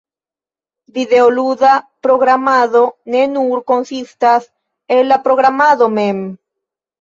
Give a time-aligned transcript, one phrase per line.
[0.99, 1.73] videoluda
[2.05, 2.81] programado
[3.13, 4.41] ne nur konsistas
[4.97, 6.19] el la programado mem.